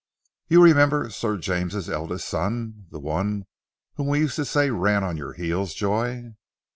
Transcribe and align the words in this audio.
"You 0.47 0.63
remember 0.63 1.11
Sir 1.11 1.37
James' 1.37 1.87
eldest 1.87 2.27
son, 2.27 2.87
the 2.89 2.97
one 2.99 3.45
whom 3.97 4.07
we 4.07 4.17
used 4.21 4.35
to 4.37 4.45
say 4.45 4.71
ran 4.71 5.03
on 5.03 5.15
your 5.15 5.33
heels, 5.33 5.75
Joy?" 5.75 6.31